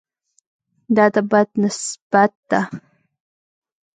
دا 0.95 1.05
د 1.13 1.15
بد 1.31 1.49
نسبت 1.63 2.31
ده. 2.49 2.61